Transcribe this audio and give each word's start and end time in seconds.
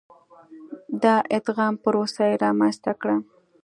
د 1.03 1.05
ادغام 1.37 1.73
پروسه 1.83 2.21
یې 2.29 2.39
رامنځته 2.43 2.91
کړه. 3.01 3.15